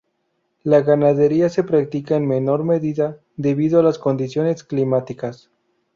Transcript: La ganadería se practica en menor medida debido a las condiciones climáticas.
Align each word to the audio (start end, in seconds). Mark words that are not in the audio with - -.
La 0.63 0.81
ganadería 0.81 1.47
se 1.49 1.63
practica 1.63 2.15
en 2.15 2.27
menor 2.27 2.63
medida 2.63 3.19
debido 3.37 3.79
a 3.79 3.83
las 3.83 3.99
condiciones 3.99 4.63
climáticas. 4.63 5.51